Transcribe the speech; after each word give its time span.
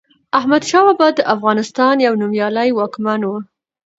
احمد 0.37 0.63
شاه 0.69 0.85
بابا 0.89 1.07
دافغانستان 1.19 1.95
يو 2.05 2.13
نوميالي 2.21 2.69
واکمن 2.73 3.21
وه 3.29 3.39